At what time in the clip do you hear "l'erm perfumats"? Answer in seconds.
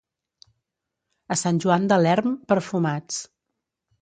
2.05-3.21